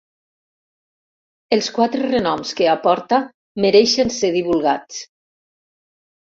[1.57, 3.19] Els quatre renoms que aporta
[3.67, 5.05] mereixen ser divulgats.